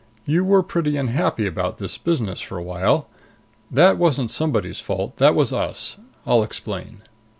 [0.25, 3.07] You were pretty unhappy about this business for a while.
[3.69, 5.17] That wasn't somebody's fault.
[5.17, 5.95] That was us.
[6.25, 7.01] I'll explain.